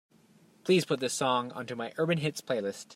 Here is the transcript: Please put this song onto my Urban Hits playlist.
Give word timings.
Please 0.63 0.83
put 0.85 0.99
this 0.99 1.13
song 1.13 1.51
onto 1.51 1.75
my 1.75 1.93
Urban 1.97 2.17
Hits 2.17 2.41
playlist. 2.41 2.87